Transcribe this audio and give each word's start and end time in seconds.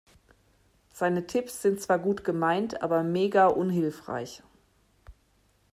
Seine 0.91 1.27
Tipps 1.27 1.61
sind 1.61 1.79
zwar 1.79 1.99
gut 1.99 2.23
gemeint 2.23 2.81
aber 2.81 3.03
mega 3.03 3.45
unhilfreich. 3.45 4.41